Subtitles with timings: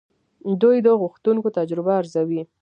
[0.61, 2.41] دوی د غوښتونکو تجربه ارزوي.